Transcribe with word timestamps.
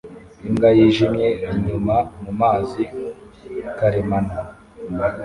Imbwa 0.47 0.69
yijimye 0.77 1.27
inyura 1.49 1.97
mumazi 2.23 2.83
karemano 3.77 4.33